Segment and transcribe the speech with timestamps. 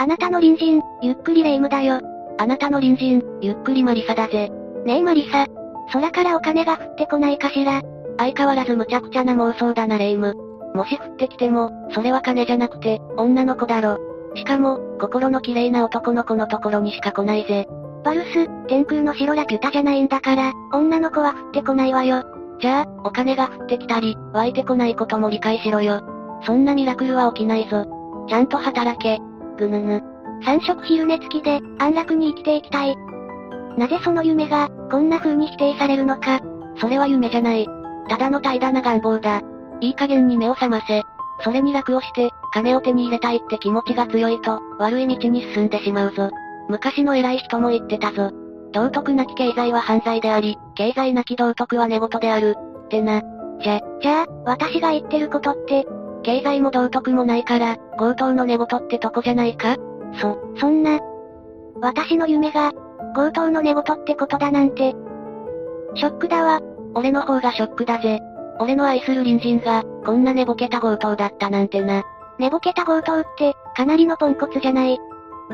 [0.00, 2.00] あなたの隣人、ゆっくりレ夢ムだよ。
[2.38, 4.48] あなたの隣人、ゆっくりマリサだぜ。
[4.84, 5.44] ねえマリサ。
[5.92, 7.82] 空からお金が降ってこないかしら。
[8.16, 10.36] 相変わらず無茶苦茶な妄想だなレ夢ム。
[10.72, 13.98] もし降ってきても、それは金じゃなくて、女の子だろ。
[14.36, 17.66] しかも、心の綺麗な男の子のところにしか来ないぜ。
[18.04, 22.22] バルス、天空の城ラピュタじゃないんだから、女の子は降ってこないわよ。
[22.60, 26.02] じゃあ、お金が降ってきたり、湧いてこないことも理解しろよ。
[26.46, 27.84] そんなミラクルは起きないぞ。
[28.28, 29.18] ちゃんと働け。
[29.58, 30.02] ぐぬぬ。
[30.44, 32.96] 三食昼寝付きで、安楽に生きていきたい。
[33.76, 36.40] なぜその夢が、こんな風に否定されるのか。
[36.80, 37.66] それは夢じゃない。
[38.08, 39.42] ただの怠惰な願望だ。
[39.80, 41.02] いい加減に目を覚ませ。
[41.40, 46.30] それに楽をして、金を手に入れたいって気持ちが強いと、悪い道に進んでしまうぞ。
[46.68, 48.30] 昔の偉い人も言ってたぞ。
[48.72, 52.56] 道徳なき経済は犯罪であり、経済なき道徳は寝言である。
[52.86, 53.22] ってな。
[53.62, 55.86] じゃ、じゃあ、私が言ってることって、
[56.28, 59.76] 経済も道徳もないから、強盗の寝言ってとこじゃないか？
[60.20, 60.98] そ、そんな。
[61.80, 62.72] 私の夢が、
[63.16, 64.94] 強盗の寝言ってことだなんて。
[65.94, 66.60] ショックだわ。
[66.94, 68.20] 俺の方がショックだぜ。
[68.60, 72.02] 俺の愛する隣人が、こんな寝ぼけた強盗だったなんてな。
[72.38, 74.98] 寝ぼけた強盗って、かなりのポンコツじゃない。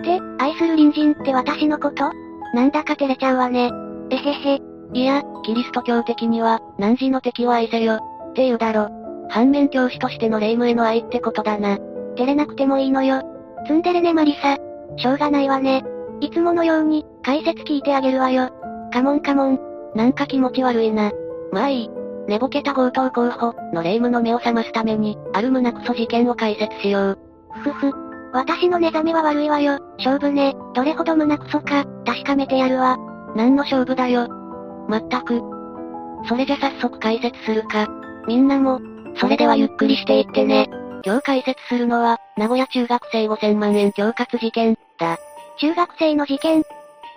[0.03, 2.11] で、愛する隣人って私のこと？
[2.53, 3.71] なんだか照れちゃうわね。
[4.11, 4.61] えへへ。
[4.93, 8.01] いや、キリスト教的には、何時の敵を愛せよ。
[8.31, 9.04] って言うだろ。
[9.29, 11.79] 反面教師としての霊夢への愛ってことだな。
[12.17, 13.23] 照れなくてもいいのよ。
[13.67, 14.57] ツンデレねマリサ。
[14.97, 15.83] しょうがないわね。
[16.21, 18.51] いつものように、解説聞いてあげるわよ。
[18.93, 19.59] カモンカモン。
[19.95, 21.13] なんか気持ち悪いな。
[21.53, 21.91] まあいい。
[22.29, 27.19] 寝ぼけた強盗候補の霊夢の目を覚ますために、ある胸クソ事件を解説しよう。
[27.63, 27.93] ふふ。
[28.33, 29.79] 私の目覚めは悪いわよ。
[29.99, 30.55] 勝負ね。
[30.75, 32.97] どれほど胸クソか、確かめてやるわ。
[33.37, 34.29] 何の勝負だよ。
[34.89, 35.41] まったく。
[36.29, 37.87] それじゃ早速解説するか。
[38.27, 38.81] みんなも、
[39.17, 40.69] それではゆっくりしていってね。
[41.05, 45.19] 今日解説するのは、名古屋中学生5000万円恐喝事件、だ。
[45.59, 46.65] 中学生の事件っ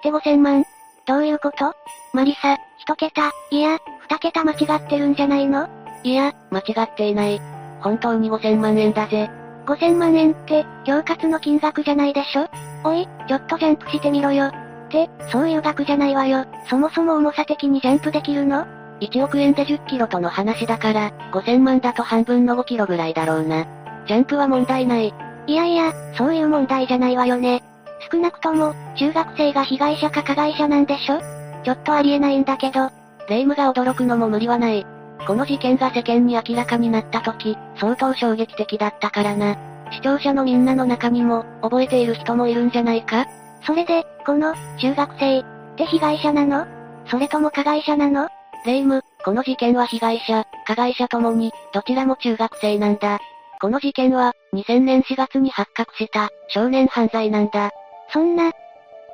[0.03, 0.65] て5000万？
[1.05, 1.73] どういうこと？
[2.13, 5.67] マリサ、一桁、いや、二桁間違ってるんじゃないの？
[6.03, 7.41] いや、間違っていない。
[7.81, 9.29] 本当に5000万円だぜ。
[9.65, 12.47] 5000万円って、恐喝の金額じゃないでしょ？
[12.83, 14.47] おい、ちょっとジャンプしてみろよ。
[14.47, 14.53] っ
[14.89, 16.45] て、そういう額じゃないわよ。
[16.69, 18.65] そもそも重さ的にジャンプできるの？
[18.99, 23.65] ?1 億円で10キロとの話だから、5000万だと半分の5キロぐらいだろうな。
[24.07, 25.13] ジャンプは問題ない。
[25.47, 27.63] いやいや、そういう問題じゃないわよね。
[28.11, 31.19] 少なくとも、中学生が被害者か加害者なんでしょ？
[31.63, 32.89] ちょっとありえないんだけど。
[33.29, 34.85] 霊夢が驚くのも無理はない。
[35.25, 39.57] この事件が世間に明らかになった時、相当衝撃的だったからな。
[39.91, 43.25] 視聴者のみんなの中にも、覚えている人もいるんじゃないか？
[43.65, 46.65] それで、この、中学生、って被害者なの？
[47.09, 48.29] それとも加害者なの？
[48.67, 53.19] 霊夢、この事件は被害者、加害者ともに、どちらも中学生なんだ。
[53.61, 57.71] この事件は、2000年4月に発覚した、少年犯罪なんだ。
[58.11, 58.51] そんな、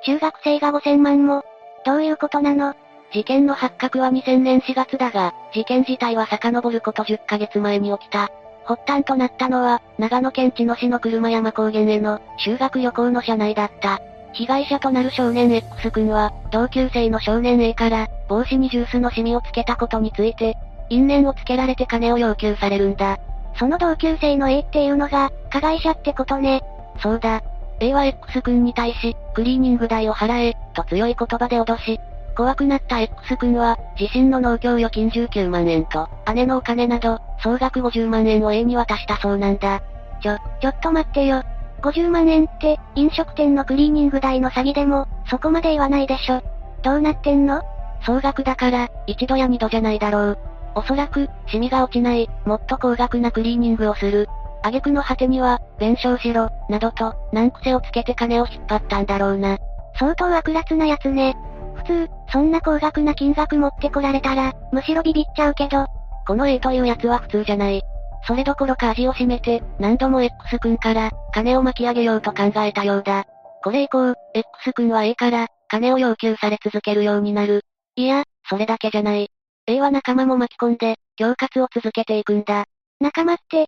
[0.06, 1.44] 中学生が5000万も、
[1.86, 2.74] どういうことなの？
[3.14, 8.32] 事件の発覚は2000年4月だが、事件自体は遡ること10ヶ月前に起きた。
[8.66, 14.02] 発端となったのは、長野県茅野市の車山高原への修学旅行の車内だった。
[14.34, 20.58] 被害者となる少年 X 君は、同級生の少年 A から、帽子にジュースのシミをつけたことについて、
[20.90, 23.20] 因縁をつけられて金を要求されるんだ。
[23.58, 26.62] その同級生の A っていうのが、加害者ってことね。
[27.00, 27.44] そうだ。
[27.80, 32.00] A は X 君に対し、クリーニング代を払え、と強い言葉で脅し、
[32.36, 39.82] 怖くなった X 君は、自身の農協預金19万円と、姉のお金など、総額50万円を A に渡したそうなんだ。
[40.22, 41.44] ちょ、ちょっと待ってよ。
[41.84, 46.42] 50万円って、飲食店のクリーニング代の詐欺でも、そこまで言わないでしょ。
[46.82, 47.62] どうなってんの？
[48.06, 50.38] 総額だから、一度や二度じゃないだろう。
[50.76, 54.28] おそらく、シミが落ちない、もっと高額なクリーニングをする。
[54.64, 59.58] 挙句の果てには、弁償しろ、などと、難癖をつけて金を引っ張ったんだろうな。
[60.00, 61.36] 相当悪辣なやつね。
[61.76, 65.86] 普通、そんな高額な金額持ってこられたら、むしろビビっちゃうけど、
[66.26, 67.84] この A というやつは普通じゃない。
[68.28, 73.26] それどころか味を占めて、何度も X 君から、金を巻き上げようと考えたようだ。
[73.64, 77.64] これ以降、X 君は A から、金を要求され続けるようになる。
[77.96, 79.30] いや、それだけじゃない。
[79.68, 82.66] A は仲間も巻き込んで、恐喝を続けていくんだ。
[83.00, 83.68] 仲間って、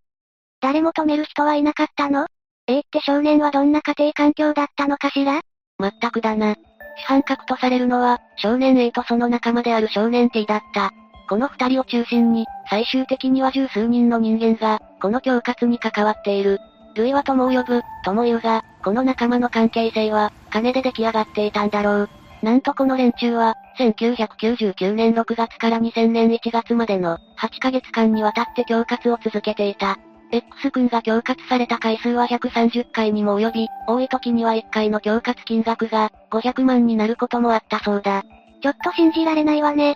[0.61, 2.27] 誰も止める人はいなかったの
[2.67, 5.41] ?A って少年はどんな家庭環境だったのかしら？
[5.77, 6.55] まったくだな。
[6.97, 10.91] 主犯格とされるのは、少年 A とその仲間である少年 T だった。
[11.27, 16.59] この二人を中心に、最終的には十数人の人間が、この恐喝に関わっている。
[16.95, 22.09] 類は友を呼ぶ、とも言うが、この仲間の関係性は、金で出来上がっていたんだろう。
[22.41, 29.97] なんとこの連中は、1999年6月から2000年1月までの、8ヶ月間にわたって恐喝を続けていた。
[30.31, 38.23] X 君が恐喝された回数は130回にも及び、多い時には1回の恐喝金額が、500万になることもあったそうだ。
[38.61, 39.95] ちょっと信じられないわね。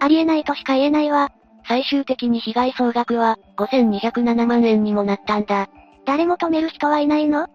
[0.00, 1.30] ありえないとしか言えないわ。
[1.68, 5.68] 最終的に被害総額は、5207万円にもなったんだ。
[6.06, 7.44] 誰も止める人はいないの？
[7.44, 7.48] っ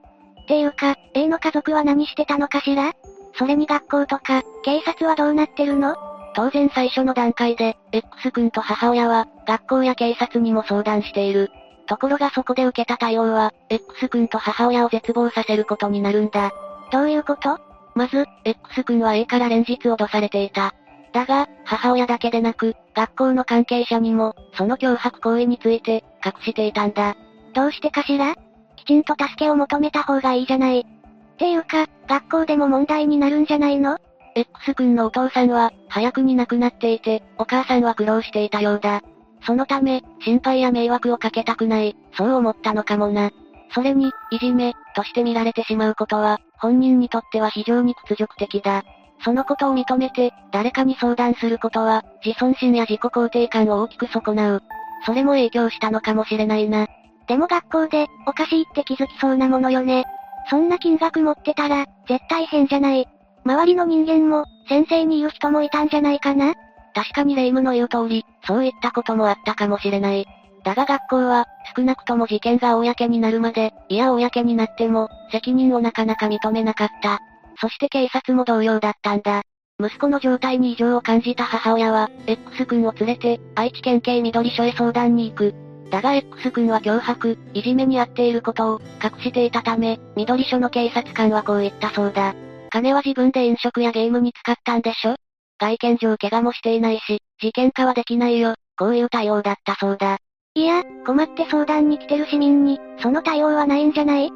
[0.47, 2.93] ていうか、A の家族は何してたのかしら？
[3.37, 5.95] それに学校とか、警察はどうなってるの？
[6.35, 11.49] 当然最初の段階で、X 君と母親は、学校や警察にも相談している。
[11.87, 16.51] ところがそこで受けた対応は、X 君と母親を絶望させることになるんだ。
[16.91, 17.59] どういうこと？
[17.95, 20.75] まず、X 君は A から連日脅されていた。
[21.15, 27.15] だが、母親だけでなく、学校の関係者にも、その脅迫行為について、隠していたんだ。
[27.53, 28.35] どうしてかしら？
[28.75, 30.81] きちんと助けを求めた方がいいじゃない。
[30.81, 33.97] っていうか、学校でも問題になるんじゃないの
[34.35, 39.01] ?X 君のお父さんは、早くに亡くなっていて、お母さんは苦労していたようだ。
[39.45, 43.31] そのため、心配や迷惑をかけたくない、そう思ったのかもな。
[43.73, 48.83] それに、いじめ、として見られてしまうことは、本人にとっては非常に屈辱的だ。
[49.25, 54.63] そのことを認めて、誰かに相談することは、自尊心や自己肯定感を大きく損なう。
[55.03, 56.85] それも影響したのかもしれないな。
[57.27, 60.05] でも学校で、おかしいって気づきそうなものよね。
[60.51, 63.07] そんな金額持ってたら、絶対変じゃない。
[63.45, 66.53] 周りの人間も、先生に言う人もいたんじゃないかな
[66.93, 70.27] 確かに霊夢の言う通り、そういったこともあったかもしれない。
[70.63, 77.19] だが学校は、少なくとも事件が公になるまで、いや公になっても、責任をなかなか認めなかった。
[77.59, 79.41] そして警察も同様だったんだ。
[79.79, 85.53] 息子の状態に異常を感じた母親は、X 君を連れて、愛知県警緑署へ相談に行く。
[85.89, 92.33] だが X 君は脅迫、いじめに遭っていることを、隠していたため、緑署の警察官はこう言ったそうだ。
[92.69, 95.15] 金は自分で飲食やゲームに使ったんでしょ？
[95.59, 98.55] 外見上怪我もしていないし、事件化はできないよ。
[98.77, 100.17] こういう対応だったそうだ。
[100.55, 104.31] いや、困って相談に来てる市民に、その対応はないんじゃない？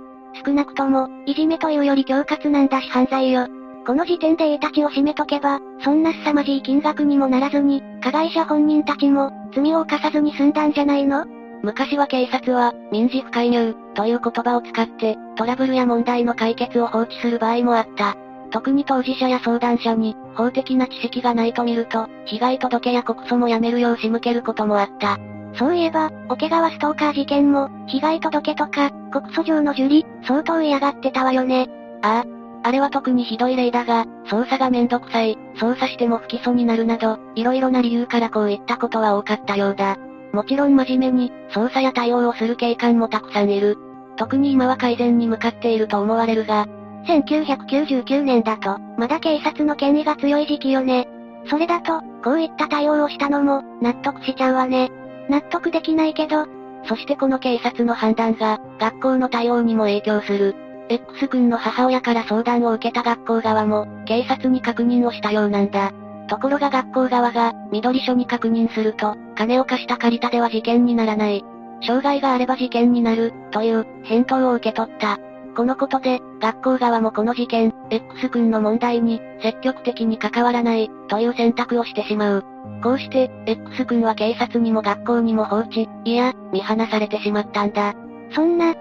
[0.46, 3.48] 少なくとも、いじめというより恐喝なんだし犯罪よ。
[3.86, 11.26] この時点で A たちを締めとけば、そんな凄まじい金額にもならずに、加害者本人たちも、罪を犯さずに済んだんじゃないの？
[11.62, 18.16] 昔は警察は、民事不介入、という言葉を使って、トラブルや問題の解決を放置する場合もあった。
[18.52, 25.18] 特に当事者や相談者に、法的な知識がないと見ると、被害届や告訴もやめるよう仕向けることもあった。
[25.56, 31.68] そういえば、桶川ストーカー事件も、被害届とか、告訴状の受理、相当嫌がってたわよね。
[32.02, 32.40] ああ。
[32.62, 39.98] あれは特にひどい例だが、捜査がめんどくさい、捜査しても不起訴になるなど、いろいろな理由からこういったことは多かったようだ。
[40.34, 43.78] もちろん真面目に、捜査や対応をする警官もたくさんいる。
[44.18, 46.68] 特に今は改善に向かっていると思われるが、
[47.08, 51.08] 1999年だと、まだ警察の権威が強い時期よね。
[51.46, 54.92] それだと、こういった対応をしたのも、納得しちゃうわね。
[55.30, 56.46] 納得できないけど、
[56.86, 60.56] そしてこの警察の判断が、学校の対応にも影響する。
[60.90, 65.92] X 君の母親から相談を受けた学校側も、警察に確認をしたようなんだ。
[66.28, 71.44] ところが学校側が、緑署に確認すると、金を貸した借りたでは事件にならない。
[71.82, 75.20] 障害があれば事件になる、という、返答を受け取った。
[75.56, 82.46] このことで、学校側もこの事件、X 君の問題に、積極的に関わらない、という選択をしてしまう。
[82.82, 87.94] こうして、X 君は警察にも学校にも放置、いや、見放されてしまったんだ。
[88.32, 88.74] そんな、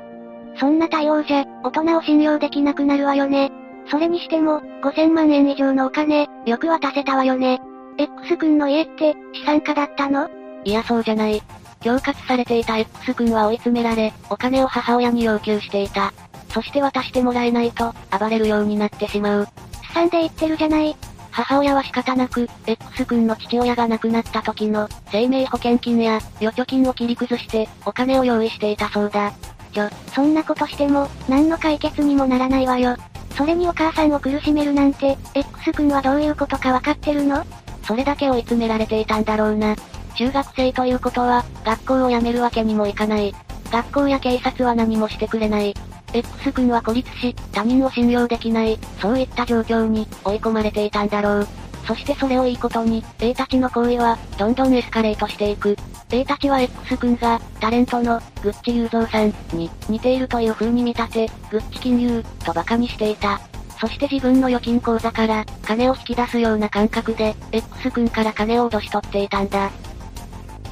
[0.57, 3.51] そんな対応じゃ、大人を信用できなくなるわよね。
[3.91, 7.61] それにしても、5000万円以上のお金、よく渡せたわよね。
[7.97, 10.29] X 君の家って、資産家だったの？
[10.65, 11.41] いやそうじゃない。
[11.83, 16.13] 恐喝されていた X 君は追い詰められ、お金を母親に要求していた。
[16.51, 19.49] そして渡してもらえないと、暴れるようになってしまう。
[19.87, 20.97] すさんで言ってるじゃない。
[21.31, 29.33] 母親は仕方なく、X 君の父親が亡くなった時の、生命保険金や、預貯金を切り崩して、お金を用意していたそうだ。
[29.73, 32.97] ちょ、そんなことしても、何の解決にもならないわよ。
[33.37, 37.45] それにお母さんを苦しめるなんて、X 君はどういうことかわかってるの？
[37.85, 39.77] それだけ追い詰められていたんだろうな。
[40.17, 43.35] 中学生ということは、学校を辞めるわけにもいかない。
[43.71, 45.75] 学校や警察は何もしてくれない。
[46.13, 51.49] X 君は孤立し、他人を信用できない、そういった状況に追い込まれていたんだろう。
[51.87, 55.77] そしてそれをいいことに、A たちの行為は、どんどんエスカレートしていく。
[56.11, 63.41] A たちは X 君が、タレントの、グッチ雄三さんに似ているという風に見立て、グッチ金融、と馬鹿にしていた。
[63.81, 69.71] そして自分の預金口座から、金を引き出すような感覚で、X 君から金を脅し取っていたんだ。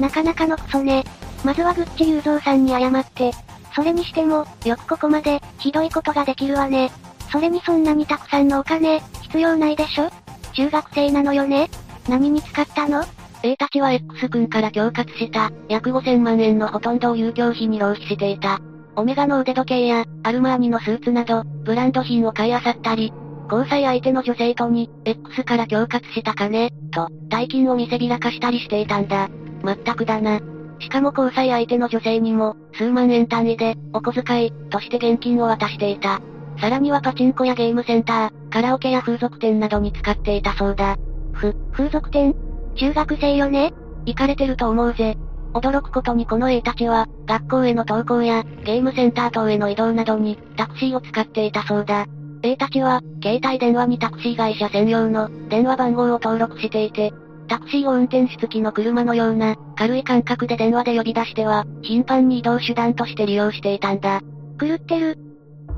[0.00, 1.04] なかなかのクソね。
[1.44, 3.32] まずはグッチ雄三さんに謝って、
[3.74, 6.90] それにしても、よくここまで、ひどいことができるわね。
[7.30, 10.10] それにそんなにたくさんのお金、必要ないでしょ？
[10.54, 11.68] 中学生なのよね？
[12.08, 13.04] 何に使ったの
[13.42, 18.60] ?A たちは X 君から恐喝した、約5000万円のほとんどを遊興費に浪費していた。
[18.96, 23.12] オメガの腕時計や、アルマーニのスーツなど、ブランド品を買い漁ったり、
[23.50, 29.28] 交際相手の女性とに、X から恐喝した金、と、大金を見せびらかしたりしていたんだ。
[29.62, 30.40] まったくだな。
[30.78, 36.20] しかも交際相手の女性にも、数万円単位で、お小遣い、として現金を渡していた。
[36.60, 40.96] さらにはパチンコやゲームセンター、カラオケや風俗店などに使っていたそうだ。
[41.32, 42.34] ふ、風俗店？
[42.76, 43.72] 中学生よね？
[44.06, 45.16] 行かれてると思うぜ。
[45.52, 52.06] 驚くことにこの A たちは、学校への登校や、ゲームセンター等への移動などに、タクシーを使っていたそうだ。
[52.42, 57.12] A たちは、携帯電話にタクシー会社専用の、電話番号を登録していて、
[57.48, 64.20] タクシーを運転し付きの車のような、軽い感覚で電話で呼び出しては、頻繁に移動手段として利用していたんだ。
[64.60, 65.18] 狂ってる。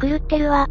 [0.01, 0.69] 狂ってるわ。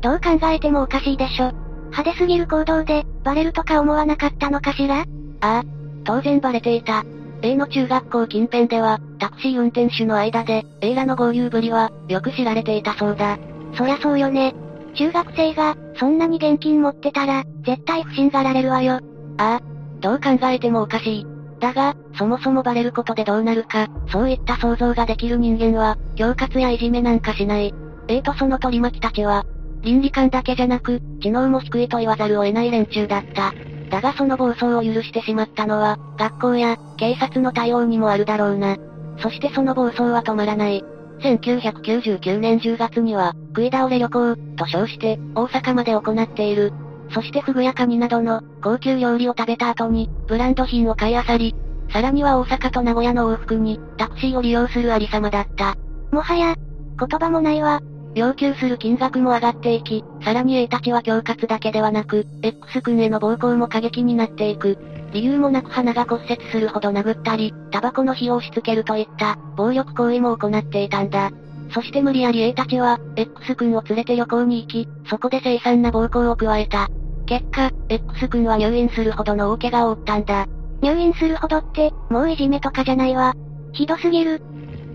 [0.00, 1.52] どう考えてもおかしいでしょ。
[1.90, 5.00] 派手すぎる行動で、バレるとか思わなかったのかしら？
[5.00, 5.04] あ
[5.40, 5.62] あ、
[6.04, 7.04] 当然バレていた。
[7.42, 13.38] A の中学校近辺では、タクシー運転手の間で、A らの合流ぶりは、よく知られていたそうだ。
[13.76, 14.54] そりゃそうよね。
[14.94, 19.00] 中学生が、そんなに現金持ってたら、絶対不審がられるわよ。
[19.38, 19.60] ああ、
[20.00, 21.26] どう考えてもおかしい。
[21.60, 27.72] だが、そもそもバレることでどうなるか、そういった想像ができる人間は、恐喝やいじめなんかしない。
[28.08, 29.44] A とその取り巻きたちは、
[29.82, 33.52] 倫理観だけじゃなく、知能も低いと言わざるを得ない連中だった。
[33.90, 38.76] だがその暴走を許してしまったのは、学校や、警察の対応にもあるだろうな。
[39.20, 40.82] そしてその暴走は止まらない。
[41.22, 46.72] 1999年10月には、食い倒れ旅行、と称して、大阪まで行っている。
[47.10, 51.54] そしてフグやカニなどの、高級料理を食べた後に、ブランド品を買い漁り、
[51.90, 55.74] さらには大阪と名古屋の往復に、タクシーを利用するありさまだった。
[56.12, 56.54] もはや、
[56.98, 57.80] 言葉もないわ。
[58.14, 64.78] 要求する金額も上がっていき、さらに A たちは恐喝だけではなく、X 君への暴行も過激になっていく。
[65.12, 71.30] 理由もなく鼻が骨折するほど殴ったり、タバコの火を押し付けるといった、暴力行為も行っていたんだ。
[71.72, 76.88] そして無理やり A たちは、X 君を連れて旅行に行き、そこで凄惨な暴行を加えた。
[77.28, 80.46] 結果、X 君は入院するほどの大怪我を負ったんだ。
[80.80, 83.34] 入院するほどって、もういじめとかじゃないわ。
[83.72, 84.40] ひどすぎる。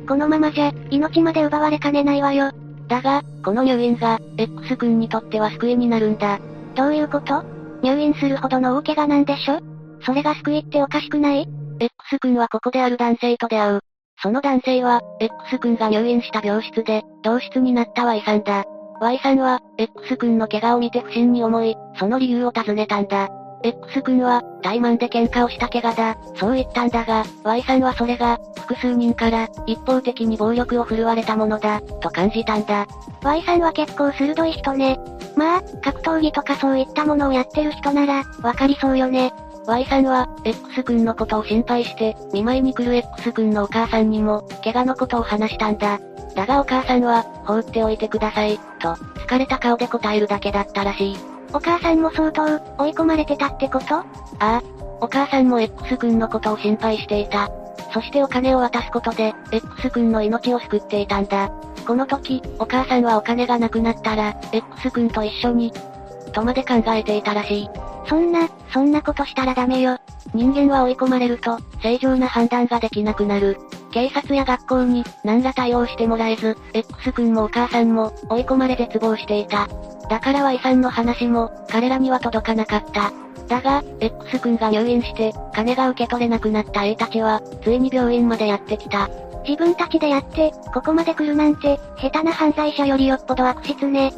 [0.08, 2.52] このままじゃ、命まで奪われかねないわよ。
[2.88, 6.40] だが、この入院が、X 君にとっては救いになるんだ。
[6.74, 7.44] どういうこと？
[7.84, 9.60] 入院するほどの大怪我なんでしょ？
[10.02, 11.48] それが救いっておかしくない
[11.80, 13.80] ?X 君はここである男性と出会う。
[14.24, 18.64] その男性は、X 君が入院した病室で、同室になった Y さんだ。
[19.04, 23.28] Y さんは、X 君の怪我を見て不審に思い、その理由を尋ねたんだ。
[23.62, 32.88] X 君は、怠慢で喧嘩をした怪我だ、そう言ったんだが、Y さんはそれが、複数人から、一方的に暴力を振るわれたものだ、と感じたんだ。
[33.24, 34.98] Y さんは結構鋭い人ね。
[35.36, 39.34] まあ、格闘技とかそういったものをやってる人なら、わかりそうよね。
[39.66, 46.00] Y さんは、X 君のことを心配して、見舞いに来る X 君のお母さんにも、怪我のことを話したんだ。
[46.36, 51.18] だがお母さんは、放っておいてください、と、疲れた顔で答えるだけだったらしい。
[51.54, 52.44] お母さんも相当、
[52.78, 53.96] 追い込まれてたってこと？
[53.96, 54.06] あ
[54.40, 54.62] あ。
[55.00, 57.50] お母さんも X 君のことを心配していた。
[57.94, 61.52] そしてお金を渡すことで、X 君の命を救っていたんだ。
[61.86, 65.72] この時、お母さんはお金がなくなったら、X 君と一緒に、
[66.34, 67.70] とまで考えていたらしい。
[68.06, 69.98] そんな、そんなことしたらダメよ。
[70.34, 73.58] 人間は追い込まれると、正常な判断ができなくなる。
[73.92, 79.68] 警察や学校に、何ら対応してもらえず、X 君もお母さんも、追い込まれ絶望していた。
[80.10, 83.12] だから Y さんの話も、彼らには届かなかった。
[83.48, 89.10] だが、X 君が入院して、金が受け取れなくなった A たちは、ついに病院までやってきた。
[89.48, 94.14] 自分たちでやって、ここまで来るなんて、下手な犯罪者よりよっぽど悪質ね。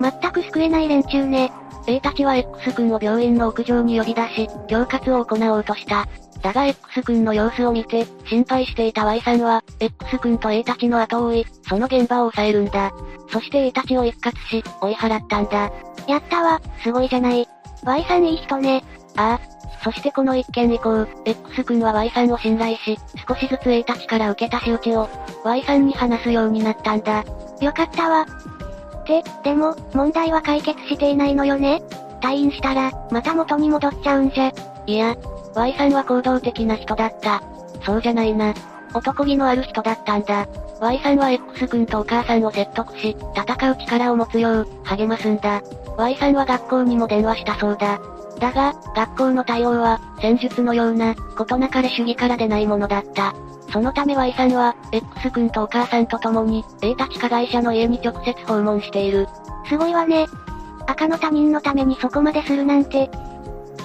[0.00, 1.52] 全く救えない連中ね。
[1.86, 6.06] A たちは X 君を病院の屋上に呼び出し、恐喝を行おうとした。
[6.42, 12.92] だが X 君の様子を見て、心配していた Y さんは、X 君と A たちの後を追い、その現場を抑えるんだ。
[13.30, 15.70] そして A たちを一括し、追い払ったんだ。
[16.06, 17.46] やったわ、すごいじゃない。
[17.84, 18.84] Y さんいい人ね。
[19.16, 19.60] ああ。
[19.82, 25.08] そしてこの一件以降、X 君は Y さんを信頼し、少しずつ A たちから受けた仕打ちを、
[25.42, 27.24] Y さんに話すようになったんだ。
[27.60, 28.26] よかったわ。
[29.00, 31.82] って、でも、問題は解決していないのよね？
[32.20, 34.52] 退院したら、また元に戻っちゃうんじゃ。
[34.86, 35.16] いや、
[35.54, 37.42] Y さんは行動的な人だった。
[37.84, 38.54] そうじゃないな。
[38.92, 40.46] 男気のある人だったんだ。
[40.80, 45.62] Y さんは X 君とお母さんを説得し、戦う力を持つよう、励ますんだ。
[45.96, 48.00] Y さんは学校にも電話したそうだ。
[48.40, 53.34] だが、学校の対応は、戦術のような、ことなかれ主義から出ないものだった。
[53.70, 59.28] そのため Y さんは、X 君とお母さんと共に、A たち加害者の家に直接訪問している。
[59.68, 60.26] すごいわね。
[60.86, 63.10] 赤の他人のためにそこまでするなんて、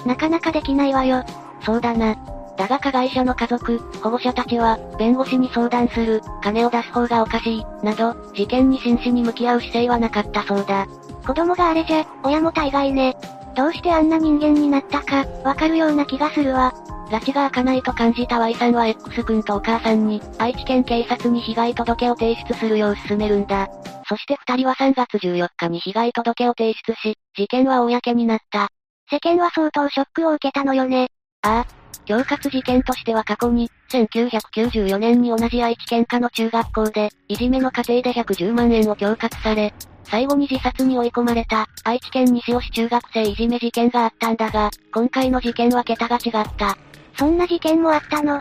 [0.06, 1.22] なかなかできないわよ。
[1.60, 2.16] そうだな。
[2.56, 10.86] だが加害者の家族、保護者たちは、弁護士に相談する、金を出す方がおかしい、など、事件に真摯に向き合う姿勢はなかったそうだ。
[11.26, 13.16] 子供があれじゃ、親も大概ね。
[13.56, 16.74] どうしてあんな人間になったか、わかるような気がするわ。
[17.10, 23.68] 拉致が開かないと感じた Y さんは X 君とお母さんに、愛知県警察に被害届を提出するよう勧めるんだ。
[24.08, 28.68] そして二人は3月14日に被害届を提出し、事件は公になった。
[29.10, 31.08] 世間は相当ショックを受けたのよね。
[31.42, 31.86] ああ。
[32.06, 39.72] 恐喝事件としては過去に、1994年に同じ愛知県下の中学校で、いじめの過程で110万円を恐喝され、
[40.08, 46.76] 最後に自殺に追い込まれた、愛知県西尾市中学生いじめ事件があったんだが、今回の事件は桁が違った。
[47.18, 48.36] そんな事件もあったの？
[48.36, 48.40] っ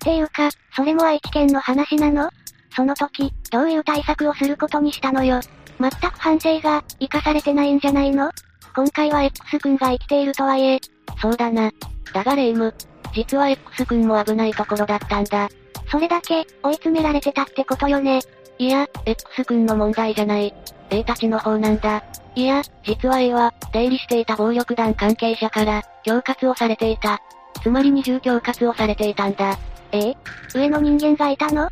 [0.00, 2.30] ていうか、それも愛知県の話なの？
[2.74, 5.40] その時、どういう対策をすることにしたのよ？
[5.80, 8.30] 全く反省が、生かされてないんじゃないの？
[8.74, 10.80] 今回は X 君が生きているとはいえ。
[11.20, 11.70] そうだな。
[12.12, 12.74] だがレイム、
[13.14, 15.48] 実は X 君も危ないところだったんだ。
[15.90, 18.20] それだけ、追い詰められてたってことよね。
[18.58, 20.54] いや、X 君の問題じゃない。
[20.90, 22.04] A たちの方なんだ。
[22.34, 27.20] いや、実は A は、出入りしていた暴力団関係者から、恐喝をされていた。
[27.62, 29.58] つまり二重恐喝をされていたんだ。
[29.92, 30.14] え？
[30.54, 31.66] 上の人間がいたの？
[31.66, 31.70] っ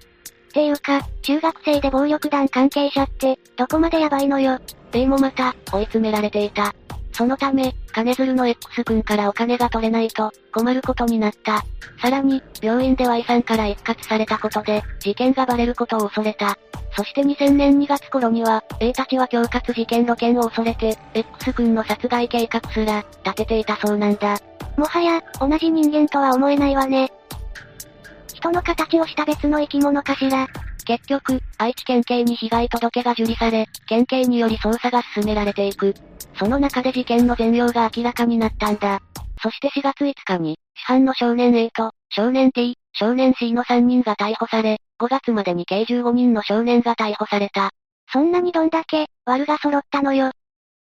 [0.52, 4.58] ていうか、中学生で暴力団関係者って、どこまでやばいのよ。
[4.92, 6.74] A もまた、追い詰められていた。
[7.20, 11.62] そのため、金鶴の X 君からお金が取れないと、困ることになった。
[12.00, 16.56] さらに、病院で Y さんから一括されたことで、事件がバレることを恐れた。
[16.96, 24.38] そして2000年2月頃には、A たちは恐喝事件露見を恐れて、X 君の殺害計画すら、立てていたそうなんだ。
[24.78, 27.12] もはや、同じ人間とは思えないわね。
[28.32, 30.46] 人の形をした別の生き物かしら。
[30.84, 35.94] 結局、愛知県警に被害届が受理され、県警により捜査が進められていく。
[36.38, 39.00] その中で事件の全容が明らかになったんだ。
[39.42, 47.70] そして4月5日に、市販の少年 A と、少年 T、少年 C の3人が逮捕され、5月までに計15人の少年が逮捕された。
[48.12, 50.32] そんなにどんだけ、悪が揃ったのよ。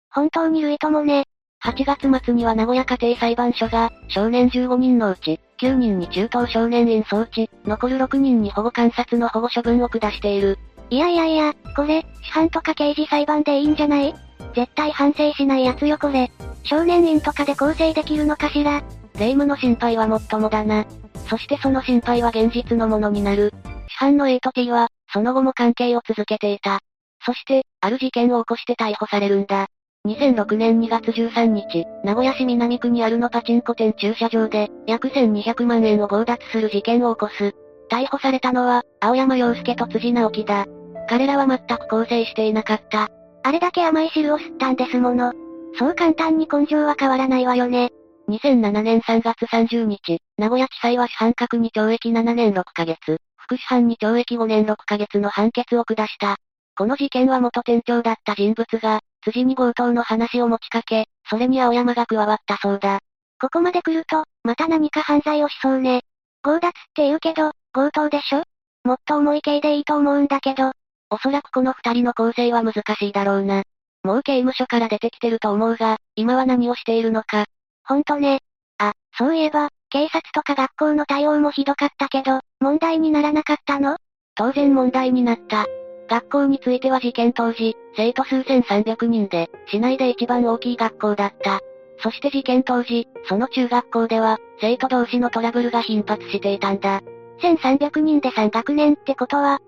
[0.10, 1.26] 本当に類ともね。
[1.64, 10.58] 8月末には名古屋家庭裁判所が、少年15人のうち、9人に中等少年院送致、残る6人に保護観察の保護処分を下している。
[10.90, 14.16] いやいやいや、これ、市販とか刑事裁判でいいんじゃない？
[14.56, 16.32] 絶対反省しないやつよこれ。
[16.64, 18.84] 少年院とかで構成できるのかしら？
[19.20, 20.86] 霊夢の心配はもっともだな。
[21.28, 23.52] そしてその心配は現実のものになる。
[23.90, 26.80] 市販の A と T は、その後も関係を続けていた。
[27.26, 29.68] そして、ある事件を起こして逮捕されるんだ。
[30.08, 37.54] 2006年2月13日、名古屋市南区にあるのパチンコ店駐車場で、約1200万円を強奪する事件を起こす。
[37.90, 40.66] 逮捕されたのは、青山洋介と辻直樹だ。
[41.10, 43.10] 彼らは全く構成していなかった。
[43.44, 45.34] あれだけ甘い汁を吸ったんですもの。
[45.78, 47.92] そう簡単に根性は変わらないわよね。
[48.30, 56.38] 2007年3月30日、名古屋地裁は主犯格に懲役7年6ヶ月、副主犯に懲役5年6ヶ月の判決を下した。
[56.78, 63.00] この事件は元店長だった人物が、辻に強盗の話を持ちかけ、それに青山が加わったそうだ。
[63.42, 66.02] ここまで来ると、また何か犯罪をしそうね。
[66.44, 68.44] 強奪って言うけど、強盗でしょ？
[68.86, 70.72] もっと重い刑でいいと思うんだけど。
[71.10, 73.64] おそらくこの二人の構成は難しいだろうな。
[74.04, 77.46] もう刑務所から出てきてると思うが、今は何をしているのか。
[77.84, 78.40] ほんとね。
[78.78, 83.98] あ、そういえば、警察とか学校の対応もひどかったけど、問題にならなかったの？
[84.36, 85.66] 当然問題になった。
[86.08, 91.60] 学校については事件当時、生徒数千三百人で、市内で一番大きい学校だった。
[92.00, 97.02] そして事件当時、その中学校では、生徒同士のトラブルが頻発していたんだ。
[97.42, 99.60] 1300人で3学年ってことは、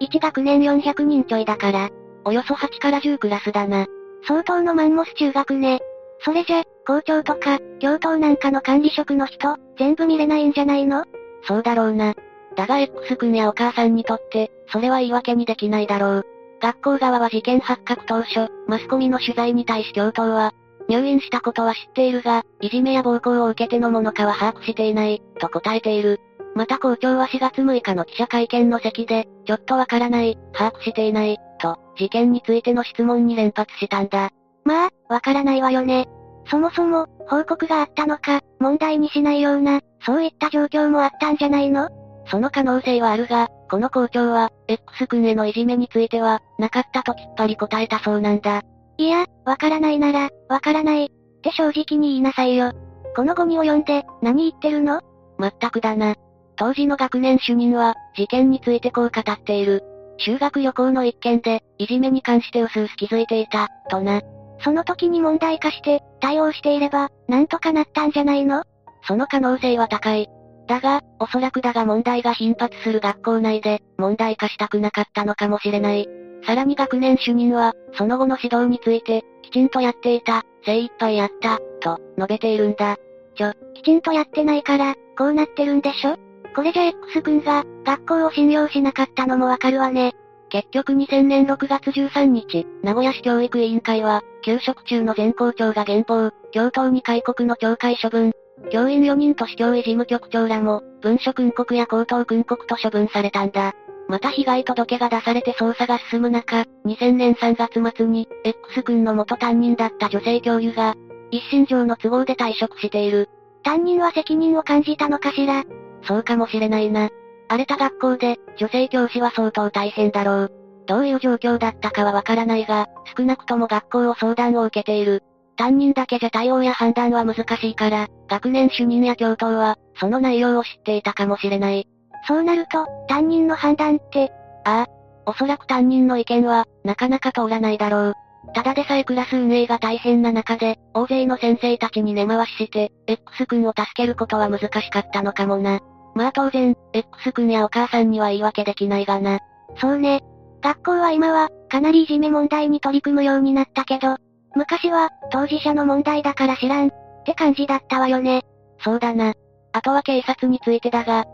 [0.00, 1.88] 1学年400人ちょいだから、
[2.24, 3.86] およそ8から10クラスだな。
[4.26, 5.80] 相当のマンモス中学ね。
[6.20, 11.04] それじゃ、校長とか、教頭なんかの管理職の人、全部見れないんじゃないの？
[11.44, 12.14] そうだろうな。
[12.58, 16.26] だが X 君やお母さんにとって、それは言い訳にできないだろう。
[16.60, 20.52] 学校側は事件発覚当初、マスコミの取材に対し教頭は、
[20.88, 26.18] 入院したことは知っているが、いじめや暴行を受けてのものかは把握していない、と答えている。
[26.56, 34.30] また校長は4月6日の記者会見の席で、ちょっとわからない、把握していない、と、事件についての質問に連発したんだ。
[34.64, 36.08] まあ、わからないわよね。
[36.50, 41.88] そもそも、報告があったのか、問題にしないような、そういった状況もあったんじゃないの？
[42.30, 48.62] その可能性はあるが、この校長は、X 君へのいじめについては、なかったときっぱり答えたそうなんだ。
[48.98, 51.06] いや、わからないなら、わからない。
[51.06, 52.72] って正直に言いなさいよ。
[53.14, 55.00] この後に及んで、何言ってるの？
[55.38, 56.14] まったくだな。
[56.56, 59.84] 当時の学年主任は、事件についてこう語っている。
[60.18, 64.20] 修学旅行の一件で、いじめに関して薄々気づいていた、とな。
[64.60, 68.64] その時に問題化して、対応していれば、なんとかなったんじゃないの？
[69.06, 70.28] その可能性は高い。
[70.68, 76.06] だが、おそらくだが問題が頻発する学校内で、問題化したくなかったのかもしれない。
[76.46, 82.96] さらに学年主任は、その後の指導について、きちんとやっていた、精一杯やった、と、述べているんだ。
[83.34, 86.16] ちょ、きちんとやってないから、こうなってるんでしょ？
[86.54, 90.12] これじゃ X 君が、学校を信用しなかったのもわかるわね。
[90.50, 98.32] 結局2000年6月13日、名古屋市教育委員会は、給食中の全校長が減俸、教頭に戒告の懲戒処分、
[98.70, 103.72] 教員4人と市教委事務局長らも、文書訓告や口頭訓告と処分されたんだ。
[104.08, 110.94] また被害届が出されて捜査が進む中、2000年3月末に、X 君の元担任だった女性教諭が、
[111.30, 113.28] 一身上の都合で退職している。
[113.62, 115.64] 担任は責任を感じたのかしら？
[116.04, 117.10] そうかもしれないな。
[117.48, 120.52] 荒れた学校で、女性教師は相当大変だろう。
[120.86, 125.22] どういう状況だったかはわからないが、少なくとも学校を相談を受けている。
[125.58, 131.86] 担任だけじゃ対応や判断は難しいから、学年主任や教頭は、その内容を知っていたかもしれない。
[132.26, 134.30] そうなると、担任の判断って、
[134.64, 134.86] ああ、
[135.26, 138.14] おそらく担任の意見は、なかなか通らないだろう。
[138.54, 145.80] ただでさえクラス運営が大変な中で、大勢の先生たちに根回しして、X 君を助けることは難しかったのかもな。
[146.14, 149.40] まあ当然、X 君やお母さんには言い訳できないがな。
[149.80, 150.20] そうね。
[150.62, 154.16] 学校は今は、かなりいじめ問題に取り組むようになったけど、
[154.58, 156.90] 昔は、当事者の問題だから知らん、っ
[157.24, 158.42] て感じだったわよね。
[158.80, 159.34] そうだな。
[159.72, 161.26] あとは警察についてだが、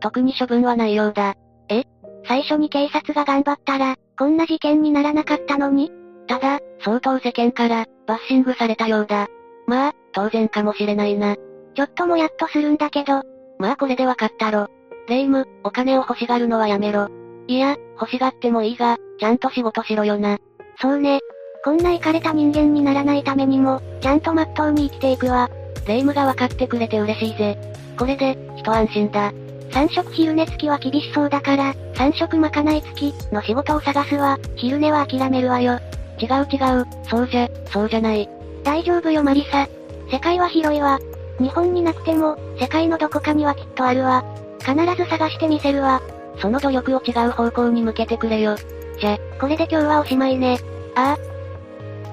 [0.00, 1.34] 特に処分はないようだ。
[1.68, 1.84] え？
[2.26, 5.92] 最初に警察が頑張ったら、こんな事件にならなかったのに？
[6.26, 9.28] ただ、相当世間から、バッシングされたようだ。
[9.66, 11.36] まあ、当然かもしれないな。
[11.74, 13.22] ちょっともやっとするんだけど。
[13.58, 14.68] まあこれでわかったろ。
[15.08, 17.08] レイム、お金を欲しがるのはやめろ。
[17.48, 20.38] いや、欲しがってもいいが、ちゃんと仕事しろよな。
[20.80, 21.20] そうね。
[21.64, 25.48] こんなイカれた人間にならないためにも、ちゃんとまっとうに生きていくわ。
[25.86, 27.56] 霊夢が分かってくれて嬉しいぜ。
[27.96, 29.32] これで、一安心だ。
[29.70, 34.40] 三食昼寝付きは厳しそうだから、三食まかない付きの仕事を探すわ。
[34.56, 35.78] 昼寝は諦めるわよ。
[36.18, 38.28] 違う違う、そうじゃ、そうじゃない。
[38.64, 39.68] 大丈夫よマリサ。
[40.10, 40.98] 世界は広いわ。
[41.38, 44.24] 日本になくても、世界のどこかにはきっとあるわ。
[44.58, 46.02] 必ず探してみせるわ。
[46.40, 48.56] その努力を違う方向に向けてくれよ。
[48.98, 50.58] じゃ、これで今日はおしまいね。
[50.96, 51.31] ああ、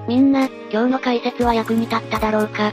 [0.08, 2.72] みんな、今日の解説は役に立っただろうか。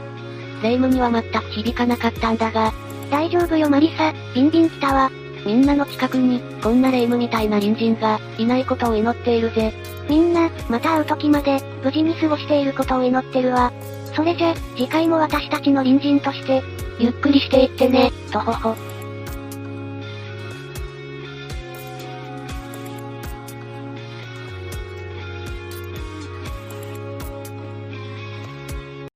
[0.62, 2.72] 霊夢には全く響かなかったんだが。
[3.10, 5.10] 大丈夫よマリサ、ビンビン来たわ。
[5.46, 9.72] みんなの近くに、こんな霊夢みたいな隣人が、いないことを祈っているぜ。
[10.08, 13.72] みんな、また会う時まで、無事に過ごしていることを祈ってるわ。
[14.14, 16.62] それじゃ、次回も私たちの隣人として、
[16.98, 18.87] ゆっくりしていってね、とほほ。